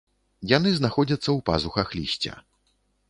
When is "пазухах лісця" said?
1.49-2.33